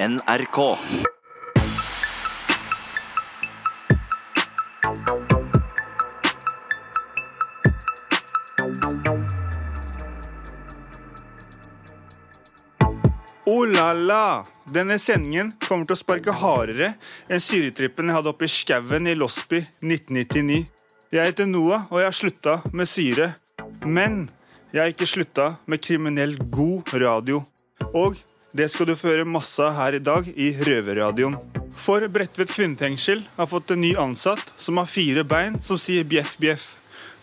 [0.00, 0.58] NRK.
[13.44, 14.44] Oh la la!
[14.70, 16.92] Denne sendingen kommer til å sparke hardere
[17.26, 20.62] enn syretrippen jeg hadde oppe i skauen i Losby 1999.
[21.10, 23.32] Jeg heter Noah, og jeg har slutta med syre.
[23.82, 24.28] Men
[24.70, 27.42] jeg har ikke slutta med kriminell god radio.
[27.90, 28.14] Og
[28.52, 31.36] det skal du få høre masse av her i dag i Røverradioen.
[31.78, 36.38] For Bredtvet kvinnefengsel har fått en ny ansatt som har fire bein som sier bjeff,
[36.40, 36.66] bjeff.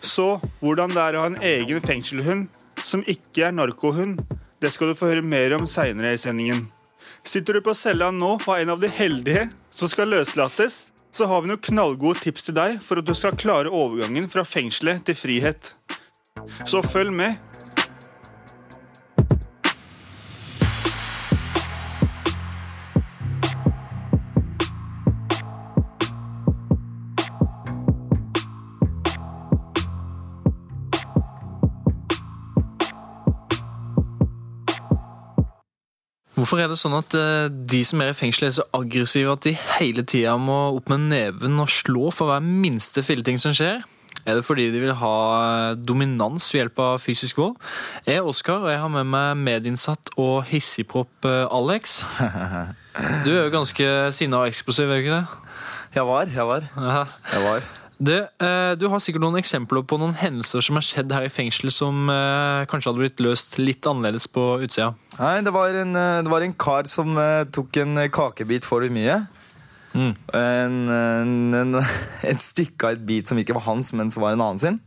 [0.00, 2.46] Så hvordan det er å ha en egen fengselhund
[2.82, 4.22] som ikke er narkohund,
[4.62, 6.62] det skal du få høre mer om seinere i sendingen.
[7.26, 10.86] Sitter du på cella nå og er en av de heldige som skal løslates,
[11.16, 14.44] så har vi noen knallgode tips til deg for at du skal klare overgangen fra
[14.46, 15.72] fengselet til frihet.
[16.68, 17.34] Så følg med.
[36.46, 39.42] Hvorfor er det sånn at eh, de som er i fengsel er så aggressive at
[39.42, 43.80] de hele tida må opp med neven og slå for hver minste filleting som skjer?
[44.22, 47.56] Er det fordi de vil ha eh, dominans ved hjelp av fysisk vold?
[48.06, 51.98] Jeg er Oskar, og jeg har med meg medinnsatt og hissigpropp eh, Alex.
[53.26, 55.50] Du er jo ganske sinna og eksplosiv, er du ikke det?
[55.98, 56.70] Jeg var, jeg var.
[56.78, 57.02] Ja.
[57.34, 57.66] Jeg var.
[57.96, 61.32] Du, eh, du har sikkert noen eksempler på noen hendelser som har skjedd her i
[61.32, 64.90] fengsel som eh, kanskje hadde blitt løst litt annerledes på utsida.
[65.16, 67.16] Nei, det var en, eh, det var en kar som
[67.52, 69.22] tok en kakebit for mye.
[69.96, 70.12] Mm.
[70.36, 71.80] En, en, en,
[72.34, 74.78] et stykke av et bit som ikke var hans, men som var en annen sin.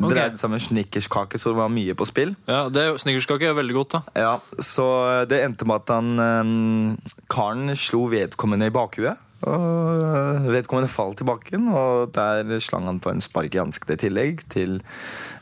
[0.00, 0.14] Okay.
[0.14, 2.32] Dreide seg om en snickerskake, så det var mye på spill.
[2.48, 4.00] Ja, det er Snickerskake er veldig godt, da.
[4.16, 4.86] Ja, Så
[5.28, 6.94] det endte med at han
[7.28, 9.20] karen slo vedkommende i bakhuet.
[9.48, 13.96] Og eh, vedkommende falt i bakken, og der slang han på en spark i ansiktet
[13.96, 14.80] i tillegg til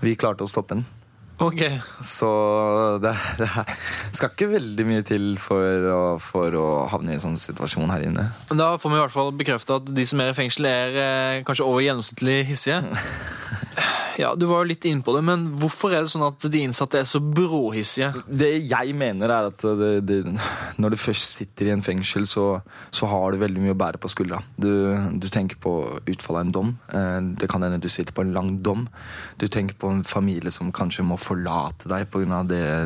[0.05, 0.87] vi klarte å stoppe den.
[1.39, 1.63] Ok.
[2.03, 2.29] Så
[3.03, 3.49] det, det
[4.17, 8.09] skal ikke veldig mye til for å, for å havne i en sånn situasjon her
[8.09, 8.27] inne.
[8.51, 11.43] Da får vi i hvert fall bekrefta at de som er i fengsel, er eh,
[11.47, 12.83] kanskje over gjennomsnittlig hissige.
[14.19, 16.61] Ja, Du var jo litt inne på det, men hvorfor er det sånn at de
[16.67, 18.09] innsatte er så bråhissige?
[18.27, 20.17] Det jeg mener, er at det, det,
[20.83, 22.47] når du først sitter i en fengsel, så,
[22.91, 24.41] så har du veldig mye å bære på skuldra.
[24.59, 24.67] Du,
[25.23, 26.73] du tenker på utfallet av en dom.
[26.91, 28.89] Eh, Det kan hende du sitter på en lang dom.
[29.39, 32.41] Du tenker på en familie som kanskje må forlate deg pga.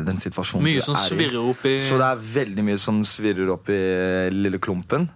[0.05, 1.31] den situasjonen Mye du som er i.
[1.41, 3.79] opp i Så det er veldig mye som svirrer opp i
[4.35, 5.07] lille klumpen.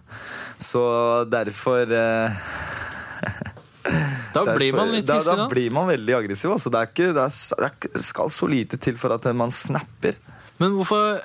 [0.57, 0.81] Så
[1.29, 2.39] derfor eh,
[4.33, 5.45] Da derfor- blir man litt hissig, da da.
[5.51, 6.51] blir man veldig aggressiv.
[6.51, 6.69] Altså.
[6.73, 10.17] Det, er ikke, det, er, det skal så lite til for at man snapper.
[10.59, 11.21] Men hvorfor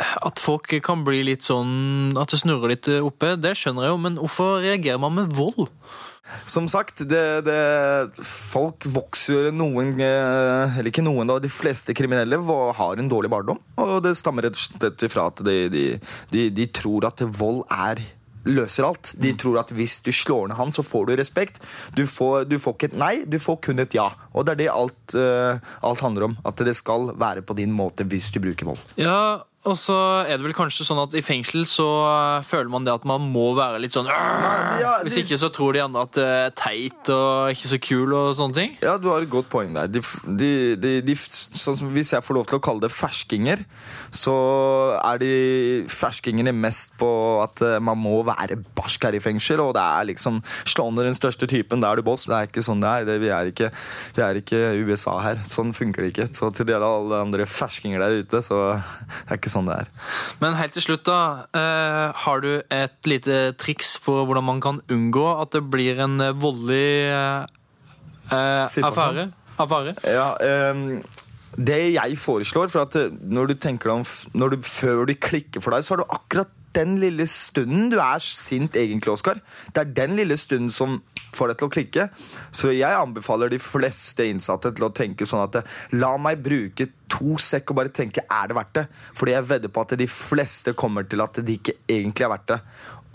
[0.00, 3.98] at folk kan bli litt sånn At det snurrer litt oppe, det skjønner jeg jo,
[4.00, 5.66] men hvorfor reagerer man med vold?
[6.50, 7.58] Som sagt, det, det,
[8.26, 11.38] folk vokser noen eh, Eller ikke noen, da.
[11.42, 13.60] De fleste kriminelle har en dårlig barndom.
[13.80, 15.84] Og det stammer rett og slett ifra at de, de,
[16.32, 18.02] de, de tror at vold er
[18.48, 19.12] løser alt.
[19.20, 21.60] De tror at hvis du slår ned han, så får du respekt.
[21.96, 24.08] Du får, du får ikke et nei, du får kun et ja.
[24.32, 26.38] Og det er det alt, uh, alt handler om.
[26.48, 28.80] At det skal være på din måte hvis du bruker vold.
[29.00, 29.94] Ja, og så
[30.24, 33.26] er det vel kanskje sånn at i fengsel så eh, føler man det at man
[33.28, 37.10] må være litt sånn Ja, Hvis ikke så tror de andre at det er teit
[37.12, 38.72] og ikke så kul og sånne ting.
[38.80, 39.90] Ja, du har et godt poeng der.
[39.92, 40.00] De,
[41.04, 43.60] de, sånn som hvis jeg får lov til å kalle det ferskinger,
[44.16, 44.36] så
[44.96, 45.34] er de
[45.92, 47.10] ferskingene mest på
[47.44, 51.10] at eh, man må være barsk her i fengsel, og det er liksom slå ned
[51.10, 52.24] den største typen, da er du boss.
[52.30, 53.06] Det er ikke sånn det er.
[53.10, 53.70] Det, vi, er ikke,
[54.16, 55.44] vi er ikke USA her.
[55.44, 56.30] Sånn funker det ikke.
[56.32, 58.62] Så til dere alle andre ferskinger der ute, så
[59.28, 59.90] det er ikke sånn det er.
[60.42, 61.46] Men helt til slutt, da.
[61.54, 66.20] Uh, har du et lite triks for hvordan man kan unngå at det blir en
[66.24, 67.50] eh, voldelig eh,
[68.30, 69.30] affære?
[69.60, 69.96] affære?
[70.06, 70.30] Ja,
[70.72, 71.00] um
[71.58, 72.94] det jeg foreslår, for at
[73.26, 74.04] når du tenker om
[74.38, 77.98] når du, Før du klikker for deg, så har du akkurat den lille stunden du
[77.98, 79.40] er sint, egentlig, Oskar.
[79.74, 81.00] Det er den lille stunden som
[81.34, 82.06] får deg til å klikke.
[82.54, 85.60] Så jeg anbefaler de fleste innsatte til å tenke sånn at
[85.98, 88.86] la meg bruke to sekk og bare tenke er det verdt det.
[89.18, 92.48] Fordi jeg vedder på at de fleste kommer til at det ikke egentlig er verdt
[92.54, 92.60] det.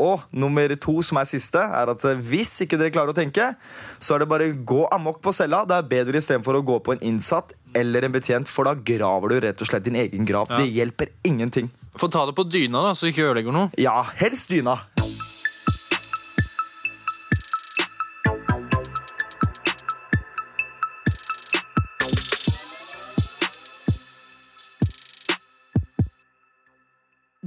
[0.02, 3.54] Og nummer to, som er siste, er at hvis ikke dere klarer å tenke,
[4.00, 5.64] så er det bare gå amok på cella.
[5.68, 9.32] Det er bedre istedenfor å gå på en innsatt eller en betjent, for da graver
[9.32, 10.52] du rett og slett din egen grav.
[10.52, 10.60] Ja.
[10.60, 11.72] Det hjelper ingenting.
[11.96, 13.72] Få ta det på dyna, da, så du ikke ødelegger noe.
[13.80, 14.82] Ja, helst dyna.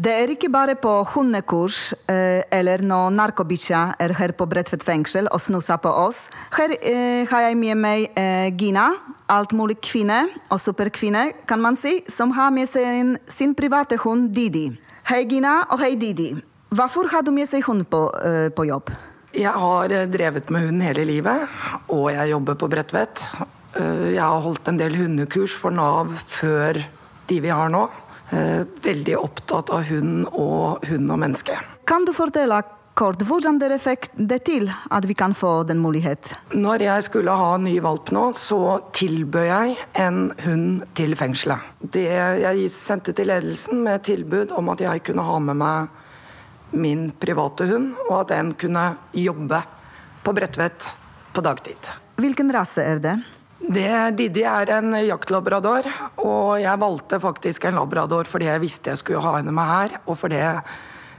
[0.08, 5.26] Det er ikke bare på hundekurs eh, eller når narkobikkja er her på Bredtvet fengsel
[5.28, 6.22] og snuser på oss.
[6.56, 8.86] Her eh, har jeg med meg eh, Gina,
[9.28, 14.70] altmulig kvinne og superkvinne, kan man si, som har med seg sin, private hund Didi.
[15.12, 16.30] Hei, Gina, og hei, Didi.
[16.72, 18.88] Hvorfor har du med seg hund på, eh, på jobb?
[19.36, 21.60] Jeg har eh, drevet med hund hele livet,
[21.92, 23.28] og jeg jobber på Bredtvet.
[23.76, 26.80] Eh, Jeg har holdt en del hundekurs for Nav før
[27.28, 27.90] de vi har nå.
[28.30, 31.56] Eh, Veldig opptatt av hund og hund og menneske.
[31.88, 32.60] Kan du fortelle
[32.98, 36.32] kort hvordan dere fikk det til at vi kan få den mulighet?
[36.52, 41.62] Når jeg skulle ha ny valp nå, så tilbød jeg en hund til fengselet.
[41.80, 47.06] Det jeg sendte til ledelsen med tilbud om at jeg kunne ha med meg min
[47.16, 49.62] private hund, og at den kunne jobbe
[50.24, 50.90] på Bredtvet
[51.32, 51.88] på dagtid.
[52.18, 53.16] Hvilken rase er det?
[53.58, 55.88] Det, Didi er en jaktlabrador,
[56.22, 59.96] og jeg valgte faktisk en labrador fordi jeg visste jeg skulle ha henne med her,
[60.06, 60.38] og fordi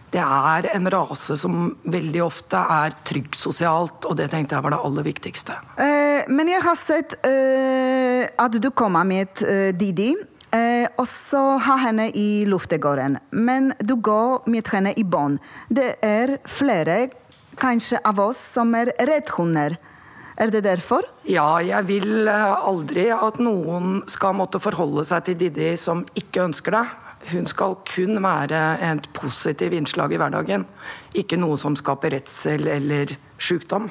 [0.10, 4.74] det er en rase som veldig ofte er trygg sosialt, og det tenkte jeg var
[4.74, 5.58] det aller viktigste.
[5.78, 10.16] Eh, men jeg har sett eh, at du kommer med eh, Didi,
[10.56, 13.20] eh, og så har henne i luftegården.
[13.38, 15.38] Men du går med henne i bånd.
[15.70, 17.12] Det er flere,
[17.60, 19.78] kanskje av oss, som er reddhunder.
[20.40, 21.04] Er det derfor?
[21.28, 26.46] Ja, jeg vil eh, aldri at noen skal måtte forholde seg til Didi som ikke
[26.48, 26.86] ønsker det.
[27.34, 30.64] Hun skal kun være et positivt innslag i hverdagen,
[31.20, 33.90] ikke noe som skaper redsel eller sykdom.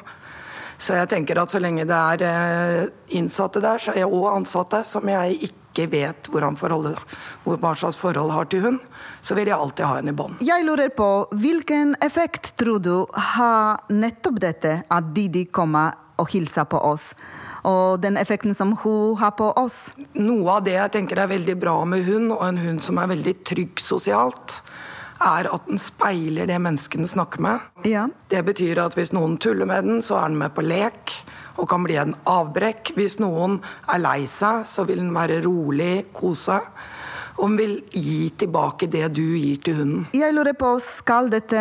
[0.80, 2.88] Så jeg tenker at så lenge det er eh,
[3.20, 8.82] innsatte der, og ansatte, som jeg ikke vet hva slags forhold har til hund,
[9.20, 10.40] så vil jeg alltid ha henne i bånd.
[10.40, 12.94] Jeg lurer på hvilken effekt tror du
[13.36, 17.12] har nettopp dette at Didi kommer og hilser på oss,
[17.68, 19.88] og den effekten som hun har på oss?
[20.18, 23.10] Noe av det jeg tenker er veldig bra med hund, og en hund som er
[23.14, 24.60] veldig trygg sosialt,
[25.18, 27.64] er at den speiler det menneskene snakker med.
[27.88, 28.06] Ja.
[28.30, 31.16] Det betyr at hvis noen tuller med den, så er den med på lek
[31.58, 32.92] og kan bli en avbrekk.
[32.94, 33.58] Hvis noen
[33.90, 36.60] er lei seg, så vil den være rolig, kose.
[37.38, 40.06] Og den vil gi tilbake det du gir til hunden.
[40.14, 41.58] Jeg lurer på, skal dette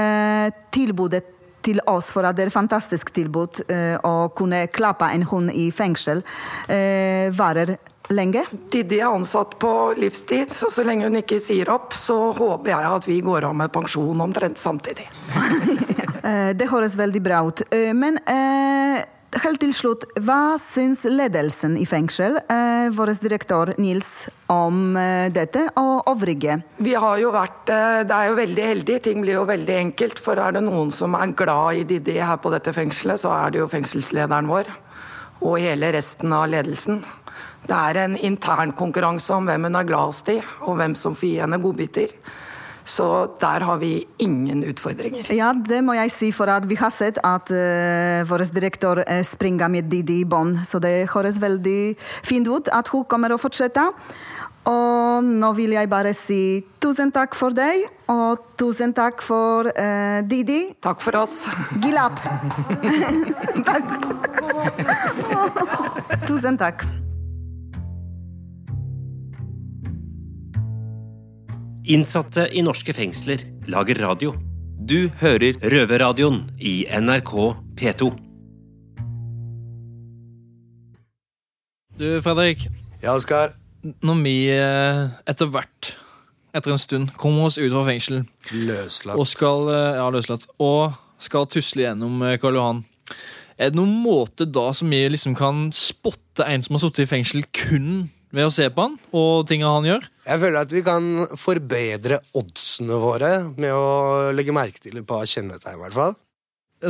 [0.73, 1.36] tilbudet
[1.67, 5.53] til oss, for at det er et fantastisk tilbud eh, å kunne klappe en hund
[5.53, 6.23] i fengsel,
[6.71, 7.75] eh, varer
[8.09, 8.43] lenge?
[8.71, 12.91] Didi er ansatt på livstid, så så lenge hun ikke sier opp, så håper jeg
[12.91, 15.09] at vi går av med pensjon omtrent samtidig.
[16.27, 17.61] Eh, det høres veldig bra ut.
[17.71, 18.97] Eh, men eh,
[19.35, 25.67] helt til slutt, hva syns ledelsen i fengsel, eh, vår direktør Nils, om eh, dette
[25.75, 26.61] og øvrige?
[26.77, 30.19] Vi har jo vært, eh, Det er jo veldig heldig, ting blir jo veldig enkelt.
[30.19, 33.51] For er det noen som er glad i Didi her på dette fengselet, så er
[33.51, 34.65] det jo fengselslederen vår.
[35.41, 37.03] Og hele resten av ledelsen.
[37.67, 41.27] Det er en intern konkurranse om hvem hun er gladest i, og hvem som får
[41.27, 42.07] gi henne godbiter.
[42.87, 43.05] Så
[43.41, 45.27] der har vi ingen utfordringer.
[45.35, 49.23] Ja, det må jeg si, for at vi har sett at uh, vår direktør eh,
[49.27, 50.61] springer med Didi i bånd.
[50.65, 53.83] Så det høres veldig fint ut at hun kommer å fortsette.
[54.67, 60.19] Og nå vil jeg bare si tusen takk for deg, og tusen takk for uh,
[60.27, 60.73] Didi.
[60.83, 61.43] Takk for oss.
[61.83, 62.19] Gilap.
[63.67, 63.91] takk.
[66.29, 66.87] tusen takk.
[71.87, 74.33] Innsatte i norske fengsler lager radio.
[74.75, 77.31] Du hører Røverradioen i NRK
[77.79, 78.09] P2.
[81.95, 82.65] Du, Fredrik.
[82.99, 83.55] Ja, Oskar.
[84.03, 84.99] Når vi eh,
[85.31, 85.93] etter hvert,
[86.51, 89.15] etter en stund, kommer oss ut fra fengsel Løslatt.
[89.15, 92.83] og skal, eh, ja, løslatt, og skal tusle gjennom eh, Karl Johan,
[93.55, 97.11] er det noen måte da som vi liksom kan spotte en som har sittet i
[97.15, 100.07] fengsel kun ved å se på han og tinga han gjør?
[100.27, 101.05] Jeg føler at vi kan
[101.39, 106.17] forbedre oddsene våre med å legge merke til et par kjennetegn, i hvert fall.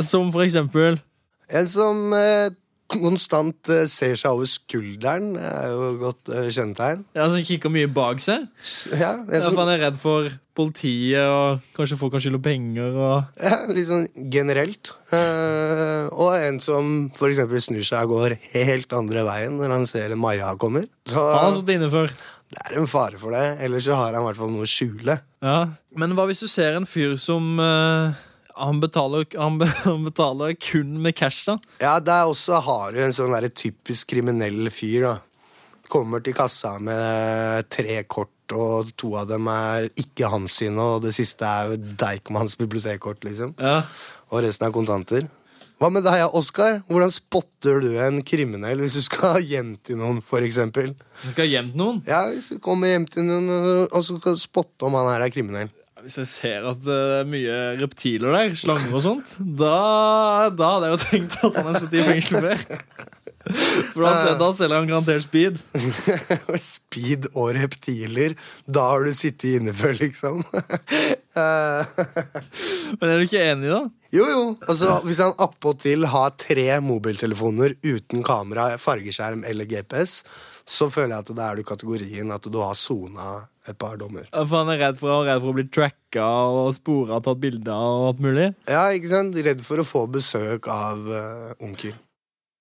[0.04, 0.98] Som for eksempel
[1.48, 2.50] En som eh,
[2.92, 7.06] konstant eh, ser seg over skulderen, er jo et godt eh, kjennetegn.
[7.16, 8.44] ja, som kikker mye bak seg.
[8.92, 12.96] Ja, en Ja, for han er redd for politiet og kanskje folk kan skylde penger.
[12.98, 13.38] og...
[13.40, 14.92] ja, litt sånn generelt.
[15.14, 20.16] Eh, og en som eksempel snur seg og går helt andre veien når han ser
[20.18, 20.88] Maja kommer.
[21.08, 22.12] Så Han har sittet inne før.
[22.52, 23.44] det er en fare for det.
[23.64, 25.18] Ellers så har han i hvert fall noe å skjule.
[25.44, 25.58] Ja.
[25.98, 28.18] Men hva hvis du ser en fyr som eh,
[28.58, 31.58] han, betaler, han, be- han betaler kun med cash, da?
[31.82, 35.14] Ja, der også har du en sånn der typisk kriminell fyr, da.
[35.88, 41.06] Kommer til kassa med tre kort, og to av dem er ikke hans sine, og
[41.06, 43.54] det siste er jo Deichmans bibliotekkort, liksom.
[43.56, 43.82] Ja.
[44.28, 45.28] Og resten er kontanter.
[45.78, 46.80] Hva med deg, Oskar?
[46.88, 50.90] Hvordan spotter du en kriminell hvis du skal hjem til noen, for eksempel?
[51.22, 52.00] Han skal hjem til noen.
[52.08, 53.52] Ja, hvis du kommer hjem til noen
[53.86, 55.70] og så skal spotte om han her er kriminell.
[56.02, 60.90] Hvis jeg ser at det er mye reptiler der, slanger og sånt, da, da hadde
[60.90, 62.66] jeg jo tenkt at han har sittet i fengsel før.
[63.94, 65.60] For da, da selger han garantert speed.
[66.62, 68.34] Speed og reptiler.
[68.66, 70.42] Da har du sittet inne før, liksom.
[72.98, 73.82] Men er du ikke enig, da?
[74.14, 74.42] jo, jo.
[74.66, 80.22] Altså, hvis han appåtil har tre mobiltelefoner uten kamera, fargeskjerm eller GPS,
[80.68, 84.26] så føler jeg at da er du kategorien at du har sona et par dommer.
[84.32, 86.26] For han er redd for, han er redd for å bli tracka
[86.58, 88.50] og spora, tatt bilder og alt mulig.
[88.68, 89.38] Ja, ikke sant?
[89.46, 91.96] Redd for å få besøk av uh, onkel.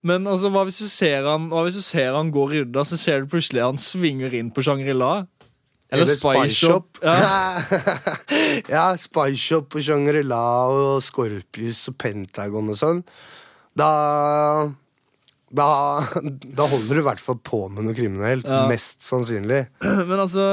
[0.07, 3.23] Men altså, hva hvis du ser han, hvis du ser han går rydda, så ser
[3.23, 5.25] du plutselig han svinger inn på Shangri-La?
[5.91, 6.99] Eller Spice Shop.
[7.03, 7.61] Ja.
[8.75, 13.05] ja, Spice Shop og Shangri-La og Scorpius og Pentagon og sånn.
[13.77, 13.91] Da
[15.47, 15.67] da,
[16.43, 18.47] da holder du i hvert fall på med noe kriminelt.
[18.47, 18.65] Ja.
[18.67, 19.63] Mest sannsynlig.
[20.09, 20.43] Men altså,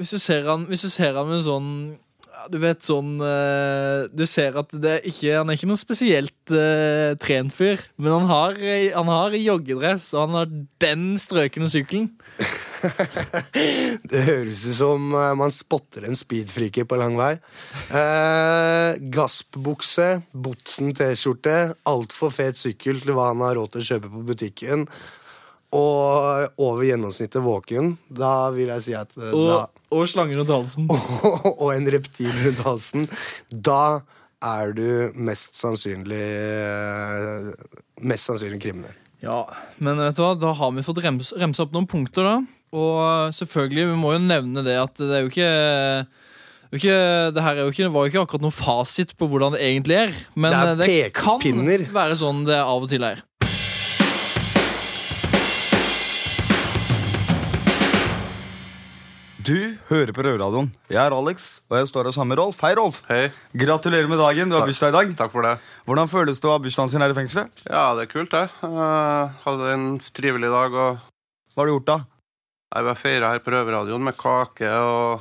[0.00, 2.11] hvis du ser han, hvis du ser han med sånn ja,
[2.50, 7.14] Du vet sånn eh, Du ser at det ikke, han er ikke noen spesielt uh,
[7.22, 7.82] trent fyr.
[8.00, 8.58] Men han har,
[8.96, 12.10] han har joggedress, og han har den strøkne sykkelen.
[14.10, 17.32] Det høres ut som eh, man spotter en speedfreaker på lang vei.
[17.92, 21.56] Uh, Gasp-bukse, Botsen T-skjorte,
[21.88, 24.88] altfor fet sykkel til hva han har råd til å kjøpe på butikken.
[25.72, 27.94] Og over gjennomsnittet våken.
[28.12, 30.88] Da vil jeg si at eh, Og, da, og slanger rundt halsen.
[31.62, 33.06] og en reptil rundt halsen.
[33.48, 34.02] Da
[34.42, 37.52] er du mest sannsynlig eh,
[38.02, 38.98] Mest sannsynlig kriminell.
[39.22, 39.44] Ja,
[39.78, 42.34] men vet du hva, da har vi fått rems, remse opp noen punkter, da.
[42.74, 45.50] Og selvfølgelig, vi må jo nevne det at det er jo ikke
[46.72, 46.96] det, ikke,
[47.36, 49.98] det her er jo ikke, var jo ikke akkurat noen fasit på hvordan det egentlig
[50.00, 50.14] er.
[50.34, 51.42] Men Det er det, kan
[51.92, 53.20] være sånn det av og til er.
[59.92, 60.70] Hører på Røverradioen.
[60.90, 62.60] Jeg er Alex, og jeg står her sammen med Rolf.
[62.64, 63.02] Hei, Rolf.
[63.10, 63.26] Hei.
[63.58, 64.48] Gratulerer med dagen.
[64.50, 65.12] Du har bursdag i dag.
[65.18, 65.52] Takk for det.
[65.88, 67.64] Hvordan føles det å ha bursdagen sin her i fengselet?
[67.66, 68.46] Ja, det er kult, det.
[68.64, 69.84] Uh, hadde en
[70.16, 71.02] trivelig dag, og
[71.52, 71.98] Hva har du gjort da?
[72.72, 75.20] jeg har feira her på Røverradioen med kake og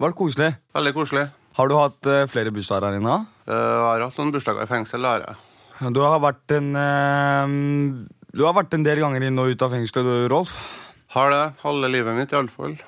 [0.00, 0.48] Var det koselig?
[0.72, 1.26] Veldig koselig.
[1.58, 3.18] Har du hatt eh, flere bursdager her inne?
[3.44, 5.92] Uh, jeg har hatt noen bursdager i fengsel, det har jeg.
[5.92, 6.72] Du har vært en
[8.32, 10.56] Du har vært en del ganger inn og ut av fengselet, Rolf.
[11.12, 11.44] Har det.
[11.62, 12.78] Halve livet mitt, iallfall.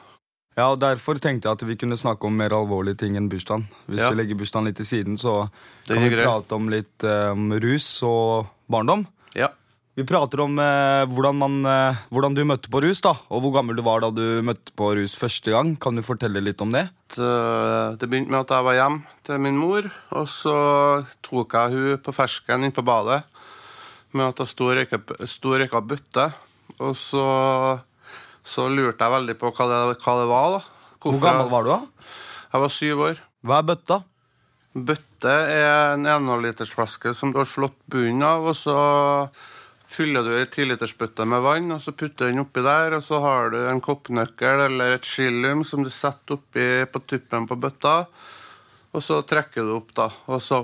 [0.58, 3.68] Ja, og Derfor tenkte jeg at vi kunne snakke om mer alvorlige ting enn bursdagen.
[3.86, 4.10] Hvis Ja.
[4.10, 5.48] vi legger bursdagen litt til siden, så
[5.86, 9.06] kan vi prate om litt um, rus og barndom.
[9.38, 9.52] Ja.
[9.98, 13.54] Vi prater om eh, hvordan, man, eh, hvordan du møtte på rus, da, og hvor
[13.56, 15.72] gammel du var da du møtte på rus første gang.
[15.82, 16.84] Kan du fortelle litt om det?
[17.16, 20.54] Det, det begynte med at jeg var hjemme til min mor, og så
[21.26, 23.24] tok jeg hun på fersken inn på badet
[24.14, 26.28] med at hun sto og røyka bøtte.
[26.78, 27.26] Og så,
[28.48, 30.56] så lurte jeg veldig på hva det, hva det var.
[30.56, 30.94] da.
[31.04, 31.80] Hvor gammel var du da?
[32.48, 33.20] Jeg var syv år.
[33.44, 34.00] Hva er bøtta?
[34.88, 38.76] Bøtte er en 1,5-litersflaske som du har slått bunnen av, og så
[39.88, 43.20] fyller du ei 10-litersbøtte med vann, og så putter du den oppi der, og så
[43.24, 47.94] har du en koppnøkkel eller et skillium som du setter oppi på tuppen på bøtta,
[48.92, 50.62] og så trekker du opp, da, og så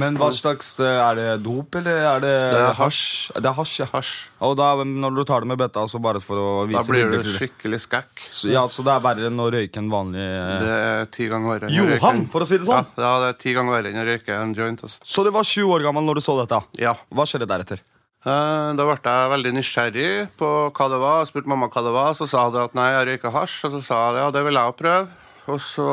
[0.00, 3.00] Men hva slags eh, Er det dop, eller er det Det er hasj?
[3.36, 3.86] Det er hasj, ja.
[3.92, 4.12] hasj.
[4.44, 7.04] Og da, når du tar det med bøtta, så bare for å vise Da blir
[7.08, 8.24] bilder du til skikkelig skækk.
[8.30, 11.28] Så, ja, så det er verre enn å røyke en vanlig eh, Det er ti
[11.32, 11.70] ganger verre.
[11.70, 12.86] enn å røyke Johan, en- for å si det sånn!
[12.96, 14.82] Ja, ja, det er ti ganger verre enn å røyke en joint.
[14.88, 15.00] Altså.
[15.04, 16.60] Så du var sju år gammel når du så dette?
[16.82, 16.94] Ja.
[17.14, 17.82] Hva skjedde deretter?
[18.24, 21.18] Eh, Da ble jeg veldig nysgjerrig på hva det var.
[21.22, 23.58] Jeg spurte mamma hva det var, så sa hun at nei, jeg røyker hasj.
[23.68, 25.08] Og så sa jeg ja, det vil jeg også prøve.
[25.52, 25.88] Og så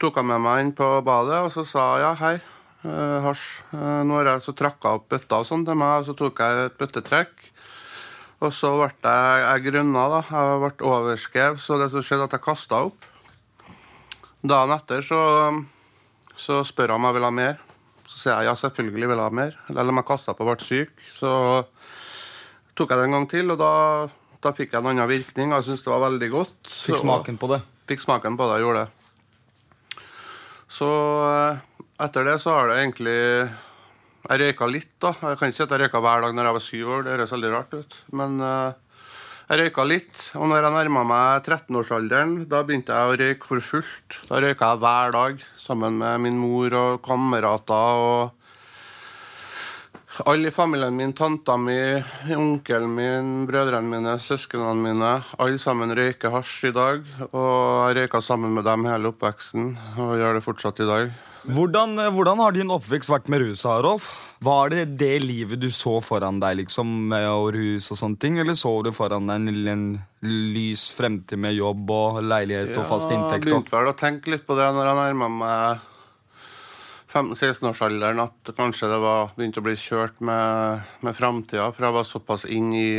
[0.00, 2.38] tok hun med meg inn på badet, og så sa hun ja, hei,
[2.84, 3.46] eh, hasj.
[3.74, 6.42] Uh, Nå har jeg så trakka opp bøtta og sånn til meg, og så tok
[6.44, 7.48] jeg et bøttetrekk.
[8.40, 10.20] Og så ble jeg, jeg grønna, da.
[10.30, 13.08] Jeg ble overskrev, så det som skjedde, at jeg kasta opp.
[14.40, 15.20] Dagen etter så,
[16.40, 17.58] så spør han om jeg vil ha mer.
[18.08, 19.58] Så sier jeg ja, selvfølgelig vil jeg ha mer.
[19.68, 20.94] Eller om jeg kasta opp og ble syk.
[21.12, 21.34] Så
[22.78, 23.74] tok jeg det en gang til, og da,
[24.40, 25.52] da fikk jeg en annen virkning.
[25.52, 26.58] Jeg syntes det var veldig godt.
[26.88, 27.60] Fikk smaken på det?
[27.92, 28.96] Fikk smaken på det, jeg gjorde det.
[30.70, 30.88] Så
[31.26, 31.60] eh,
[32.04, 33.18] etter det så har det egentlig
[34.20, 35.14] Jeg røyka litt, da.
[35.16, 37.12] Jeg kan ikke si at jeg røyka hver dag når jeg var syv år, det
[37.14, 37.94] høres veldig rart ut.
[38.20, 38.72] Men uh,
[39.48, 40.24] jeg røyka litt.
[40.38, 44.18] Og når jeg nærma meg 13-årsalderen, da begynte jeg å røyke for fullt.
[44.28, 48.36] Da røyka jeg hver dag sammen med min mor og kamerater og
[50.28, 51.78] alle i familien min, tanta mi,
[52.34, 57.10] onkelen min, brødrene mine, søsknene mine, alle sammen røyker hasj i dag.
[57.30, 61.10] Og jeg røyka sammen med dem hele oppveksten, og gjør det fortsatt i dag.
[61.48, 64.10] Hvordan, eh, hvordan har din oppvekst vært med rus, Rolf?
[64.44, 68.38] Var det det livet du så foran deg, liksom, med rus og sånne ting?
[68.38, 69.86] Eller så du foran deg en, en
[70.20, 73.46] lys fremtid med jobb og leilighet og fast inntekt?
[73.46, 73.46] inntekt?
[73.46, 75.88] jeg begynte vel å tenke litt på det når jeg nærma meg
[77.10, 82.06] 15-16-årsalderen, at kanskje det var begynt å bli kjørt med, med framtida, for jeg var
[82.06, 82.92] såpass inn i,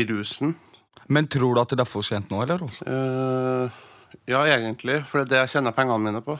[0.00, 0.54] i rusen.
[1.10, 2.64] Men tror du at det er for sent nå, eller?
[2.86, 3.82] Eh,
[4.30, 6.38] ja, egentlig, for det er det jeg tjener pengene mine på.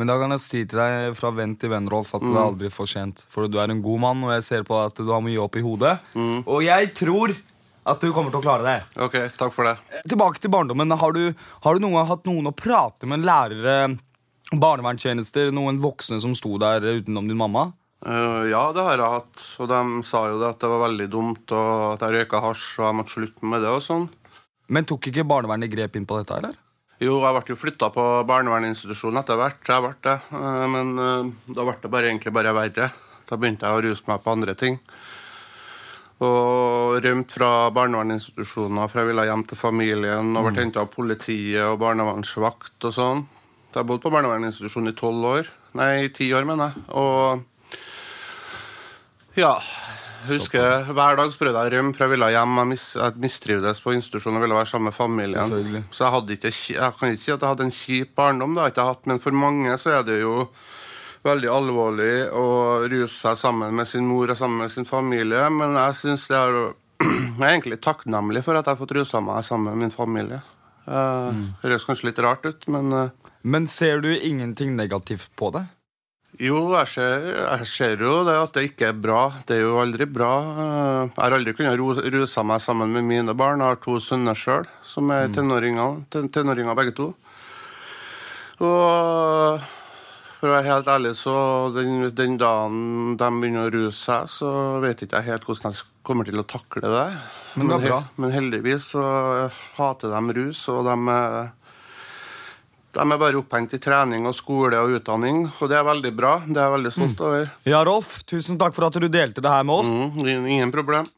[0.00, 2.44] Men da kan jeg si til deg fra venn til venn, Rolf, at det er
[2.46, 3.26] aldri for sent.
[3.28, 5.58] For du er en god mann, og jeg ser på at du har mye opp
[5.60, 5.98] i hodet.
[6.46, 7.34] Og jeg tror
[7.82, 8.78] at du kommer til å klare det.
[9.02, 9.74] Ok, takk for det.
[10.08, 10.94] Tilbake til barndommen.
[10.98, 13.26] Har du, har du noen gang hatt noen å prate med?
[13.26, 13.96] Lærere,
[14.52, 17.70] barnevernstjenester, noen voksne som sto der utenom din mamma?
[18.02, 21.06] Uh, ja, det har jeg hatt, og de sa jo det at det var veldig
[21.10, 24.08] dumt, og at jeg røyka hasj, og jeg måtte slutte med det og sånn.
[24.72, 26.56] Men tok ikke barnevernet grep inn på dette, eller?
[27.02, 29.62] Jo, jeg ble jo flytta på barnevernsinstitusjon etter hvert.
[29.66, 30.16] Jeg ble det.
[30.38, 32.86] Eh, Men eh, da ble det bare, egentlig bare verre.
[33.26, 34.78] Da begynte jeg å ruse meg på andre ting.
[36.22, 40.36] Og rømte fra barnevernsinstitusjoner, for jeg ville hjem til familien.
[40.38, 43.24] Og ble henta av politiet og barnevernsvakt og sånn.
[43.72, 45.50] Så jeg bodde på barnevernsinstitusjon i tolv år.
[45.80, 46.74] Nei, ti år, mener jeg.
[47.02, 47.42] Og
[49.40, 49.56] ja.
[50.22, 52.58] Jeg husker Hver dag prøvde jeg å rømme, for jeg ville hjem.
[52.60, 55.54] Jeg, mis, jeg mistrivdes på institusjonen og ville være sammen med familien.
[55.90, 58.70] Så jeg, ikke, jeg kan ikke si at jeg hadde en kjip barndom, det har
[58.70, 60.36] jeg ikke hatt, men for mange så er det jo
[61.26, 62.46] veldig alvorlig å
[62.90, 65.42] ruse seg sammen med sin mor og sammen med sin familie.
[65.54, 66.60] Men jeg synes det er
[67.02, 70.38] Jeg er egentlig takknemlig for at jeg har fått rusa meg sammen med min familie.
[70.86, 71.30] Eh,
[71.62, 75.64] Det høres kanskje litt rart ut, men eh, Men ser du ingenting negativt på det?
[76.40, 79.26] Jo, jeg ser, jeg ser jo det at det ikke er bra.
[79.46, 80.30] Det er jo aldri bra.
[80.52, 81.76] Eh, Jeg har aldri kunnet
[82.14, 83.60] ruse meg sammen med mine barn.
[83.60, 87.10] Jeg har to sønner sjøl, som er tenåringer, ten- tenåringer begge to.
[88.62, 89.60] Og
[90.38, 91.34] for å være helt ærlig, så
[91.74, 94.50] den, den dagen de begynner å ruse seg, så
[94.82, 97.06] vet ikke jeg helt hvordan jeg kommer til å takle det.
[97.60, 97.92] Men det.
[98.18, 99.02] Men heldigvis så
[99.76, 100.96] hater de rus, og de
[102.92, 106.32] de er bare opphengt i trening og skole og utdanning, og det er veldig bra.
[106.44, 107.46] Det er jeg veldig stolt over.
[107.64, 109.88] Ja, Rolf, tusen takk for at du delte det her med oss.
[109.88, 111.08] Mm, ingen problem.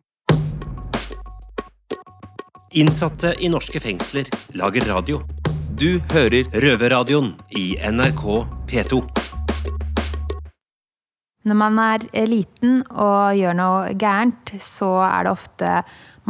[2.79, 5.21] Innsatte i norske fengsler lager radio.
[5.75, 8.25] Du hører Røverradioen i NRK
[8.71, 9.03] P2.
[11.45, 15.73] Når man er eh, liten og gjør noe gærent, så er det ofte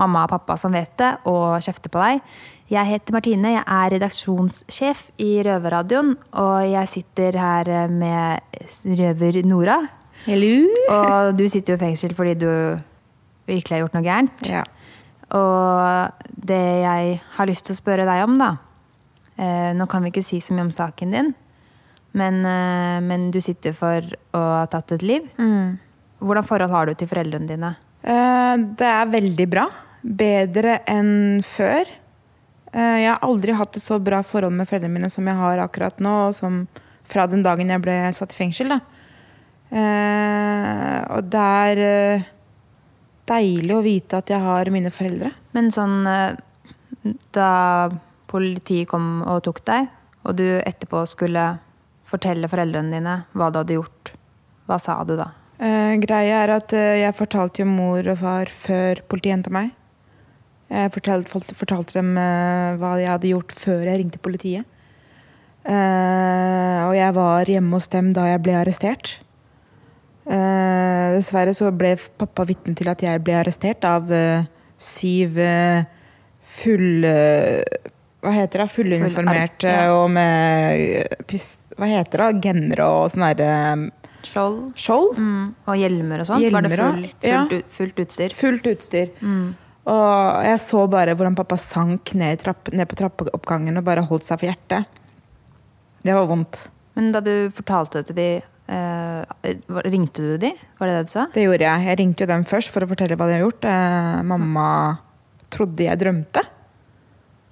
[0.01, 2.25] mamma og pappa som vet det og kjefter på deg.
[2.73, 8.41] Jeg heter Martine, jeg er redaksjonssjef i Røverradioen, og jeg sitter her med
[9.01, 9.77] røver Nora.
[10.25, 10.55] Hello.
[10.95, 12.49] Og du sitter jo i fengsel fordi du
[13.51, 14.47] virkelig har gjort noe gærent.
[14.49, 14.63] Ja.
[15.37, 18.55] Og det jeg har lyst til å spørre deg om, da
[19.37, 21.29] eh, Nå kan vi ikke si så mye om saken din,
[22.17, 25.27] men, eh, men du sitter for å ha tatt et liv.
[26.25, 27.75] Hvordan forhold har du til foreldrene dine?
[28.01, 29.67] Eh, Det er veldig bra.
[30.01, 31.93] Bedre enn før.
[32.75, 35.63] Eh, Jeg har aldri hatt et så bra forhold med foreldrene mine som jeg har
[35.63, 36.65] akkurat nå, og som
[37.07, 38.75] fra den dagen jeg ble satt i fengsel.
[38.75, 38.81] Da.
[39.71, 42.25] Eh, Og det er eh,
[43.31, 45.33] deilig å vite at jeg har mine foreldre.
[45.53, 46.03] Men sånn
[47.37, 47.91] Da
[48.33, 49.89] politiet kom og tok deg,
[50.25, 51.59] og du etterpå skulle
[52.09, 54.15] fortelle foreldrene dine hva du hadde gjort,
[54.67, 55.27] hva sa du da?
[55.61, 59.75] Uh, greia er at uh, jeg fortalte jo mor og far før politiet henta meg.
[60.75, 64.67] Jeg fortalte, fortalte dem eh, hva jeg hadde gjort før jeg ringte politiet.
[65.65, 69.15] Uh, og jeg var hjemme hos dem da jeg ble arrestert.
[70.29, 74.45] Uh, dessverre så ble pappa vitne til at jeg ble arrestert av uh,
[74.77, 75.39] syv
[76.45, 77.05] full...
[77.09, 77.63] eh,
[78.25, 78.71] hva heter det?
[78.73, 79.93] Fulluniformerte Full ja.
[79.97, 81.49] og med eh, pys...
[81.77, 82.31] Hva heter det?
[82.45, 83.91] Gennere og sånn derre
[84.25, 84.61] Skjold?
[84.81, 85.19] Skjold?
[85.21, 85.49] Mm.
[85.69, 86.41] Og hjelmer og sånt?
[86.41, 87.43] Var det Hjelmer full, fullt, ja.
[87.51, 88.37] ut- fullt utstyr?
[88.39, 89.11] Fullt utstyr.
[89.85, 94.25] Og jeg så bare hvordan pappa sank ned, trapp, ned på trappeoppgangen og bare holdt
[94.25, 95.01] seg for hjertet.
[96.05, 96.69] Det var vondt.
[96.97, 98.29] Men da du fortalte det til de,
[98.73, 99.51] eh,
[99.85, 100.53] ringte du de?
[100.79, 101.27] Var det det du sa?
[101.35, 101.87] Det gjorde jeg.
[101.89, 103.69] Jeg ringte jo dem først for å fortelle hva de har gjort.
[103.69, 104.69] Eh, mamma
[105.53, 106.45] trodde jeg drømte.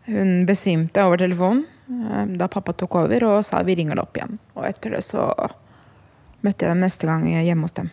[0.09, 4.17] Hun besvimte over telefonen eh, da pappa tok over og sa vi ringer det opp
[4.17, 4.41] igjen.
[4.57, 5.29] Og etter det så
[6.43, 7.93] møtte jeg dem neste gang hjemme hos dem.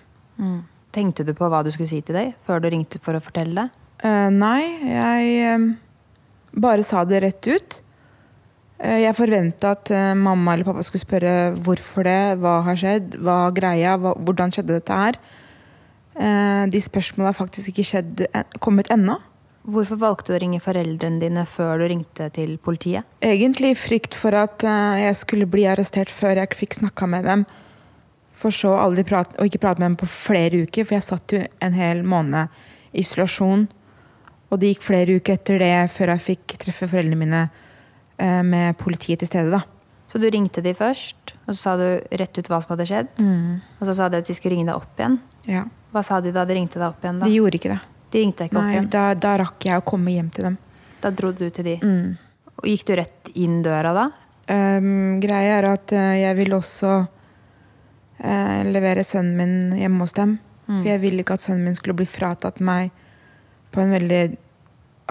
[0.95, 3.67] Tenkte du på hva du skulle si til deg før du ringte for å fortelle
[3.67, 3.78] det?
[3.99, 5.63] Eh, nei, jeg eh,
[6.55, 7.79] bare sa det rett ut.
[8.79, 11.31] Uh, jeg forventa at uh, mamma eller pappa skulle spørre
[11.65, 15.19] hvorfor det, hva har skjedd, hva greia, hva, hvordan skjedde dette her.
[16.19, 18.21] De spørsmålene har faktisk ikke skjedd,
[18.59, 19.13] kommet ennå.
[19.71, 23.07] Hvorfor valgte du å ringe foreldrene dine før du ringte til politiet?
[23.23, 24.65] Egentlig frykt for at
[24.99, 27.45] jeg skulle bli arrestert før jeg fikk snakka med dem.
[28.35, 31.37] For så aldri prate, og ikke prate med dem på flere uker, for jeg satt
[31.37, 32.51] jo en hel måned
[32.91, 33.69] i isolasjon.
[34.49, 37.41] Og det gikk flere uker etter det før jeg fikk treffe foreldrene mine
[38.17, 39.51] eh, med politiet til stede.
[39.53, 39.61] da.
[40.09, 43.11] Så du ringte de først, og så sa du rett ut hva som hadde skjedd.
[43.77, 45.19] Og så sa de at de skulle ringe deg opp igjen.
[45.45, 45.67] Ja.
[45.93, 47.19] Hva sa de da de ringte deg opp igjen?
[47.21, 47.29] da?
[47.29, 47.79] De gjorde ikke det.
[48.09, 48.89] De ringte deg ikke opp Nei, igjen?
[48.95, 50.57] da, da rakk jeg å komme hjem til dem.
[51.03, 51.75] Da dro du til de.
[51.85, 52.09] Mm.
[52.57, 54.07] Og gikk du rett inn døra da?
[54.49, 60.39] Um, greia er at eh, jeg vil også uh, levere sønnen min hjemme hos dem.
[60.65, 60.79] Mm.
[60.79, 62.89] For jeg ville ikke at sønnen min skulle bli fratatt meg
[63.73, 64.21] på en veldig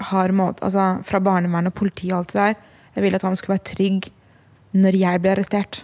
[0.09, 0.63] hard måte.
[0.65, 2.57] Altså fra barnevern og politi og alt det der.
[2.95, 4.09] Jeg ville at han skulle være trygg
[4.79, 5.83] når jeg ble arrestert.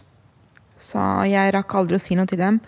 [0.82, 2.60] Så jeg rakk aldri å si noe til dem.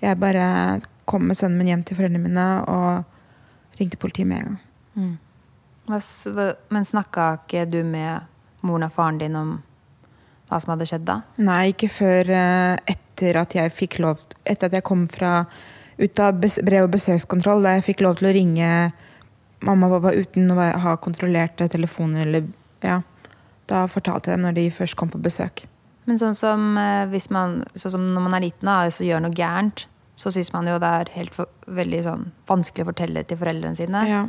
[0.00, 4.52] Jeg bare kom med sønnen min hjem til foreldrene mine og ringte politiet med en
[4.52, 4.60] gang.
[4.94, 5.16] Mm.
[6.70, 8.28] Men snakka ikke du med
[8.66, 9.56] moren og faren din om
[10.50, 11.20] hva som hadde skjedd da?
[11.42, 15.44] Nei, ikke før eh, etter at jeg fikk lov Etter at jeg kom fra
[16.00, 18.70] ut av brev- og besøkskontroll, da jeg fikk lov til å ringe
[19.66, 22.48] mamma og pappa uten å ha kontrollerte telefoner eller
[22.82, 23.02] Ja.
[23.70, 25.66] Da fortalte jeg dem når de først kom på besøk.
[26.06, 29.36] Men sånn som, eh, man, sånn som når man er liten og så gjør noe
[29.36, 33.38] gærent, så syns man jo det er helt for, veldig sånn vanskelig å fortelle til
[33.38, 34.08] foreldrene sine.
[34.08, 34.24] Ja.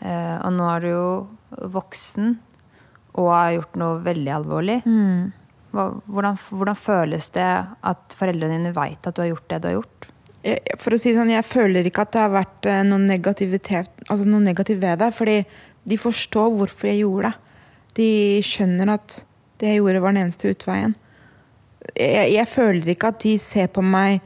[0.00, 1.28] Eh, og nå er du jo
[1.76, 2.38] voksen
[3.14, 4.80] og har gjort noe veldig alvorlig.
[4.84, 5.32] Mm.
[5.72, 7.50] Hvordan, hvordan føles det
[7.92, 10.08] at foreldrene dine veit at du har gjort det du har gjort?
[10.80, 14.26] For å si sånn, jeg føler ikke at det har vært eh, noe negativitet Altså
[14.26, 15.36] noe negativt ved det, fordi
[15.86, 17.58] de forstår hvorfor jeg gjorde det.
[17.98, 18.08] De
[18.46, 19.20] skjønner at
[19.60, 20.94] det jeg gjorde, var den eneste utveien.
[21.94, 24.22] Jeg, jeg føler ikke at de ser på meg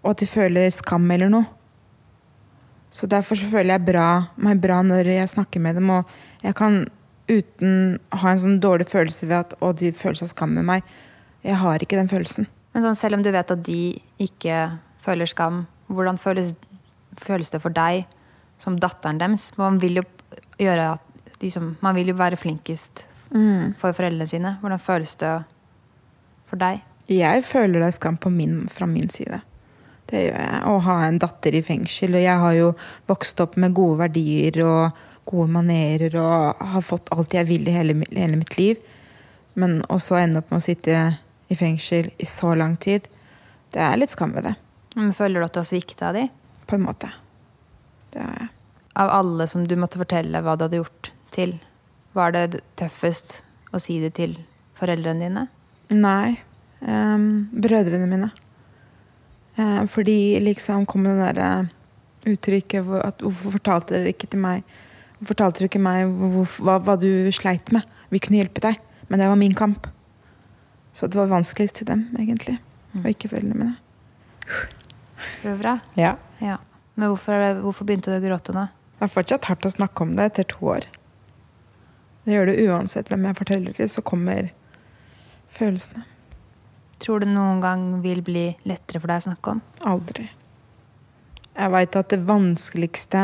[0.00, 1.48] og at de føler skam eller noe.
[2.90, 4.06] Så derfor så føler jeg bra,
[4.40, 6.08] meg bra når jeg snakker med dem, og
[6.42, 6.82] jeg kan
[7.30, 7.74] uten
[8.10, 10.94] ha en sånn dårlig følelse ved at å, de føler seg skam med meg.
[11.46, 12.48] Jeg har ikke den følelsen.
[12.74, 13.82] Men sånn, selv om du vet at de
[14.20, 14.56] ikke
[15.00, 16.54] føler skam, hvordan føles,
[17.20, 18.04] føles det for deg
[18.60, 19.50] som datteren deres?
[19.58, 20.04] Man vil jo
[21.40, 23.74] liksom, Man vil jo være flinkest Mm.
[23.78, 24.56] for foreldrene sine.
[24.60, 25.44] Hvordan føles det
[26.50, 26.80] for deg?
[27.08, 29.40] Jeg føler det skam på min, fra min side.
[30.10, 30.62] Det gjør jeg.
[30.66, 32.16] Å ha en datter i fengsel.
[32.18, 32.72] Og jeg har jo
[33.06, 34.98] vokst opp med gode verdier og
[35.30, 38.76] gode manerer og har fått alt jeg vil i hele, hele mitt liv.
[39.54, 40.98] Men også ende opp med å sitte
[41.48, 43.06] i fengsel i så lang tid.
[43.70, 44.56] Det er litt skam ved det,
[44.96, 46.28] Men føler du at du har svikta de?
[46.70, 47.10] på en måte.
[48.10, 48.48] Det har jeg.
[49.00, 51.56] Av alle som du måtte fortelle hva du hadde gjort til,
[52.14, 53.40] var det tøffest
[53.74, 54.36] å si det til
[54.78, 55.44] foreldrene dine?
[55.94, 56.38] Nei.
[56.80, 58.30] Um, brødrene mine.
[59.58, 61.48] Eh, fordi liksom kom det derre
[62.30, 64.62] uttrykket hvor at Hvorfor fortalte dere ikke til meg
[65.18, 67.84] Hvorfor fortalte du ikke meg hvor, hva, hva du sleit med?
[68.14, 68.78] Vi kunne hjelpe deg.
[69.10, 69.90] Men det var min kamp.
[70.94, 72.60] Så det var vanskeligst til dem, egentlig.
[72.96, 74.78] Og ikke foreldrene mine.
[75.42, 75.78] Det.
[76.00, 76.16] Ja.
[76.38, 76.58] Ja.
[76.94, 78.66] Men hvorfor, hvorfor begynte du å gråte nå?
[78.98, 80.86] Det er fortsatt hardt å snakke om det etter to år.
[82.24, 84.50] Det gjør det uansett hvem jeg forteller til, så kommer
[85.56, 86.04] følelsene.
[87.00, 89.62] Tror du noen gang vil bli lettere for deg å snakke om?
[89.88, 90.26] Aldri.
[91.56, 93.22] Jeg veit at det vanskeligste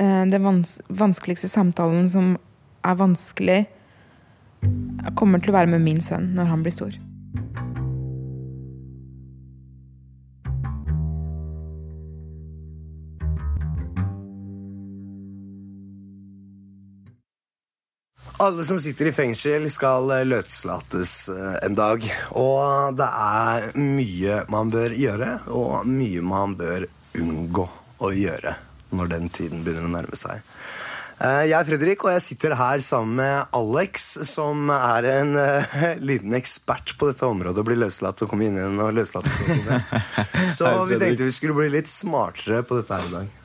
[0.00, 2.34] eh, Det vans vanskeligste samtalen som
[2.82, 3.60] er vanskelig,
[5.14, 6.96] kommer til å være med min sønn når han blir stor.
[18.42, 22.02] Alle som sitter i fengsel, skal eh, løslates eh, en dag.
[22.40, 26.88] Og det er mye man bør gjøre, og mye man bør
[27.22, 27.68] unngå
[28.02, 28.56] å gjøre
[28.98, 30.40] når den tiden begynner å nærme seg.
[31.22, 35.36] Eh, Jeg er Fredrik, og jeg sitter her sammen med Alex, som er en
[36.10, 37.62] liten ekspert på dette området.
[37.62, 39.38] Å bli løslatt og komme inn igjen og løslates.
[39.38, 40.02] og sånne.
[40.56, 43.38] Så vi tenkte vi skulle bli litt smartere på dette her i dag.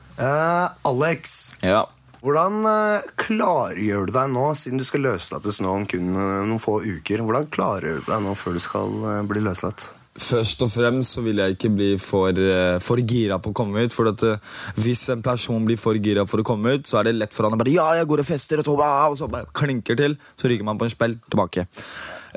[0.90, 1.84] Alex, Ja.
[2.24, 6.62] Hvordan eh, klargjør du deg nå, siden du skal løslates nå om kun eh, noen
[6.62, 7.22] få uker?
[7.24, 9.92] Hvordan klargjør du deg nå før du skal eh, bli løslatt?
[10.18, 13.84] Først og fremst så vil jeg ikke bli for, eh, for gira på å komme
[13.86, 13.94] ut.
[13.94, 14.40] For at eh,
[14.82, 17.46] Hvis en person blir for gira for å komme ut, så er det lett for
[17.46, 20.18] han å bare Ja, jeg går og fester, og så, og så bare klinker til.
[20.36, 21.68] Så ryker man på en spill tilbake.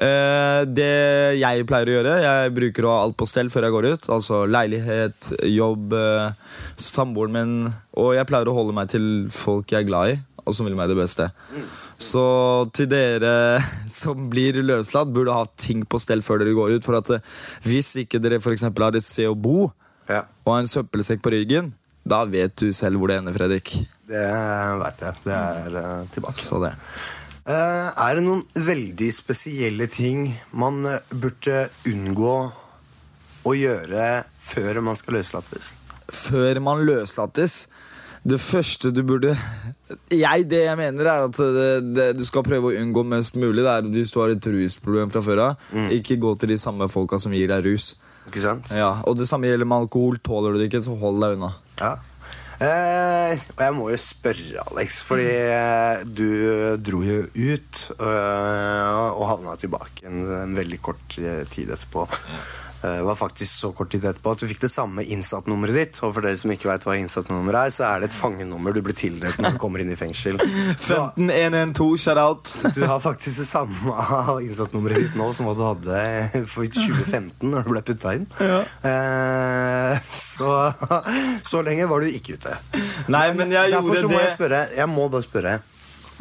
[0.02, 3.76] Eh, det jeg pleier å gjøre, jeg bruker å ha alt på stell før jeg
[3.76, 4.10] går ut.
[4.16, 7.56] Altså leilighet, jobb, eh, samboeren min.
[7.98, 10.78] Og jeg pleier å holde meg til folk jeg er glad i, og som vil
[10.78, 11.32] meg det beste.
[12.02, 12.24] Så
[12.74, 13.62] til dere
[14.02, 16.88] som blir løslatt, burde ha ting på stell før dere går ut.
[16.88, 17.28] For at eh,
[17.68, 19.70] hvis ikke dere eksempel har et sted å bo
[20.10, 20.24] Ja.
[20.44, 23.68] og en søppelsekk på ryggen, Da vet du selv hvor det ender, Fredrik.
[24.10, 24.22] Det
[24.82, 25.20] veit jeg.
[25.22, 26.42] Det er eh, tilbake.
[26.42, 26.72] Så det.
[27.46, 30.26] Eh, er det noen veldig spesielle ting
[30.58, 30.82] man
[31.14, 32.34] burde unngå
[33.46, 35.76] å gjøre før man skal løslates?
[36.10, 37.68] Før man løslates
[38.22, 39.32] Det første du burde
[40.14, 43.64] jeg, Det jeg mener, er at det, det, du skal prøve å unngå mest mulig.
[43.66, 46.88] Det er Hvis du har et rusproblem fra før av, ikke gå til de samme
[46.92, 47.96] folka som gir deg rus.
[48.30, 48.70] Ikke sant?
[48.78, 50.22] Ja, og det samme gjelder med alkohol.
[50.24, 51.52] Tåler du det ikke, så hold deg unna.
[51.82, 51.96] Ja.
[52.62, 56.28] Eh, og jeg må jo spørre, Alex, fordi eh, du
[56.78, 62.06] dro jo ut øh, og havna tilbake en, en veldig kort eh, tid etterpå.
[62.06, 66.00] Det var faktisk så kort tid etterpå at du fikk det samme innsattnummeret ditt.
[66.02, 68.82] Og for dere som ikke vet hva innsattnummer er, så er det et fangenummer du
[68.86, 70.40] blir tildelt når du kommer inn i fengsel.
[70.82, 72.54] Du har, 15112, shout out.
[72.76, 73.96] du har faktisk det samme
[74.44, 78.26] innsattnummeret ditt nå som hva du hadde for 2015 når du ble putta inn.
[78.42, 80.52] Eh, så,
[81.48, 82.58] så lenge var du ikke ute.
[83.14, 85.56] Nei, men jeg gjorde så må det jeg spørre, jeg må bare spørre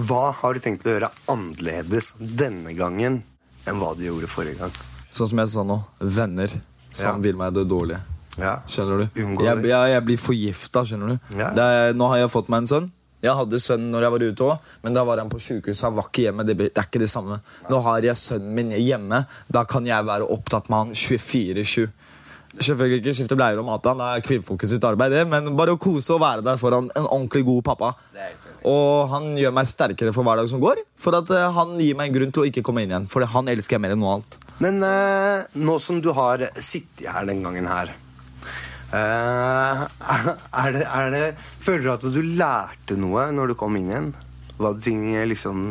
[0.01, 3.23] Hva har du tenkt å gjøre annerledes denne gangen
[3.69, 4.90] enn hva du gjorde forrige gang?
[5.13, 5.81] Sånn som jeg sa nå.
[6.01, 6.49] Venner
[6.91, 7.19] som Ja.
[7.23, 8.01] vil meg det dårlige.
[8.39, 8.61] Ja.
[8.67, 9.21] Skjønner du?
[9.21, 9.69] Jeg, det.
[9.69, 11.37] jeg, jeg blir forgifta, skjønner du.
[11.39, 11.51] Ja.
[11.57, 12.91] Det er, nå har jeg fått meg en sønn.
[13.21, 15.83] Jeg hadde sønn når jeg var ute òg, men da var han på sjukehuset.
[15.85, 16.45] Han var ikke hjemme.
[16.49, 17.41] Det, det er ikke det samme.
[17.69, 19.27] Nå har jeg sønnen min hjemme.
[19.53, 21.91] Da kan jeg være opptatt med han 24-7.
[22.61, 25.79] Selvfølgelig ikke skifte bleier og mate han, det er kvinnfolket sitt arbeid, men bare å
[25.79, 27.93] kose og være der Foran en ordentlig god pappa.
[28.69, 31.97] Og han gjør meg sterkere for hver dag som går, for at eh, han gir
[31.97, 33.09] meg en grunn til å ikke komme inn igjen.
[33.11, 34.37] For han elsker jeg mer enn noe annet.
[34.61, 37.95] Men uh, nå som du har sittet her den gangen her
[38.93, 39.87] uh,
[40.61, 44.11] er det, er det, Føler du at du lærte noe når du kom inn igjen?
[44.61, 45.63] Det ting liksom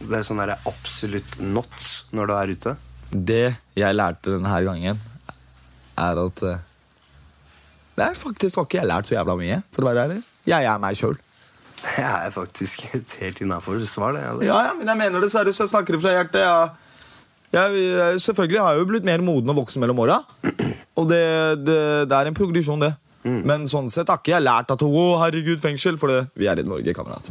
[0.00, 2.74] Det er sånn der absolutt knots når du er ute?
[3.12, 3.44] Det
[3.76, 5.02] jeg lærte denne gangen,
[6.00, 10.06] er at Det er faktisk har ikke jeg lært så jævla mye, for å være
[10.06, 10.22] ærlig.
[10.48, 11.20] Jeg er meg sjøl.
[11.96, 14.24] Det er faktisk et helt innafor svar, det.
[14.24, 14.46] Alex.
[14.48, 15.64] Ja, ja, men jeg mener det seriøst.
[15.64, 16.40] Jeg snakker fra hjertet.
[16.42, 16.70] Jeg,
[17.52, 20.22] jeg, jeg, selvfølgelig har jeg jo blitt mer moden og voksen mellom åra.
[20.98, 21.24] Og det,
[21.66, 21.78] det,
[22.08, 22.94] det er en progresjon, det.
[23.22, 25.98] Men sånn sett har ikke jeg lært at å, herregud, fengsel.
[26.00, 27.30] For det, vi er i Norge, kamerat.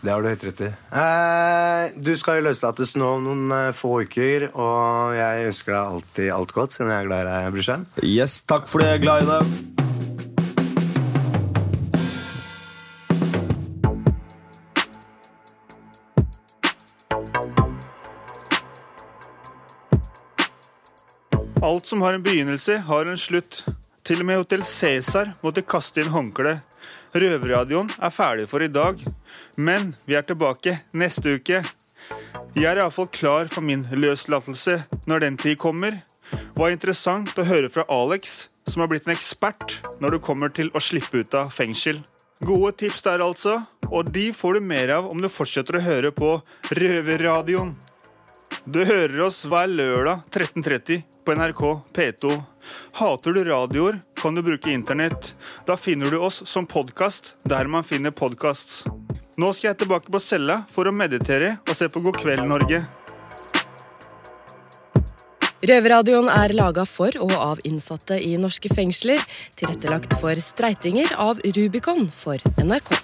[0.00, 0.68] Det har du helt rett i.
[1.02, 5.96] Eh, du skal jo løslates nå om noen eh, få uker, og jeg ønsker deg
[5.96, 7.90] alltid alt godt, siden jeg er glad i deg, brorsan.
[8.06, 8.94] Yes, takk for det.
[8.94, 9.77] Jeg er glad i deg.
[21.68, 23.66] Alt som har en begynnelse, har en slutt.
[24.06, 26.54] Til og med Hotell Cæsar måtte kaste inn håndkle.
[27.12, 29.02] Røverradioen er ferdig for i dag,
[29.60, 31.58] men vi er tilbake neste uke.
[32.56, 34.78] Jeg er iallfall klar for min løslatelse
[35.10, 35.98] når den tid kommer.
[36.30, 40.48] Det var interessant å høre fra Alex, som har blitt en ekspert når det kommer
[40.48, 42.00] til å slippe ut av fengsel.
[42.48, 43.58] Gode tips der, altså,
[43.90, 46.32] og de får du mer av om du fortsetter å høre på
[46.80, 47.76] Røverradioen.
[48.68, 51.60] Du hører oss hver lørdag 13.30 på NRK
[51.96, 52.34] P2.
[52.98, 55.30] Hater du radioer, kan du bruke internett.
[55.64, 58.84] Da finner du oss som podkast der man finner podkast.
[59.40, 62.82] Nå skal jeg tilbake på cella for å meditere og se på God kveld, Norge.
[65.64, 69.24] Røverradioen er laga for og av innsatte i norske fengsler.
[69.56, 72.98] Tilrettelagt for streitinger av Rubicon for NRK.